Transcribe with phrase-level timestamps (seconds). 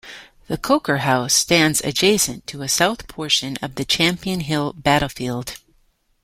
[0.47, 5.57] The Coker House stands adjacent to a south portion of the Champion Hill battlefield.